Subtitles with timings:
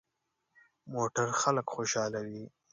[0.93, 2.43] موټر خلک خوشحالوي.